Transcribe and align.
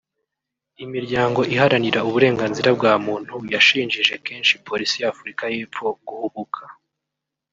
Imiryango 0.85 1.39
iharanira 1.53 1.99
uburenganzira 2.07 2.69
bwa 2.77 2.93
muntu 3.05 3.35
yashinjije 3.53 4.13
kenshi 4.25 4.53
Polisi 4.67 4.95
y’Afurika 5.03 5.43
y’Epfo 5.53 5.85
guhubuka 6.07 6.61